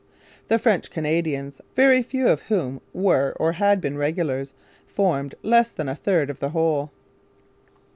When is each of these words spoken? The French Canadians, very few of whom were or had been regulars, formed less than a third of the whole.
The 0.47 0.57
French 0.57 0.89
Canadians, 0.89 1.61
very 1.75 2.01
few 2.01 2.27
of 2.27 2.41
whom 2.49 2.81
were 2.91 3.33
or 3.39 3.51
had 3.51 3.79
been 3.79 3.99
regulars, 3.99 4.55
formed 4.87 5.35
less 5.43 5.71
than 5.71 5.87
a 5.87 5.93
third 5.95 6.31
of 6.31 6.39
the 6.39 6.49
whole. 6.49 6.89